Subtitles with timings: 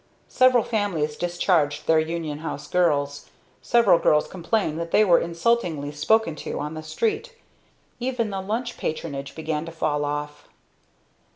[0.29, 3.29] Several families discharged their Union House girls.
[3.61, 7.35] Several girls complained that they were insultingly spoken to on the street.
[7.99, 10.47] Even the lunch patronage began to fall off.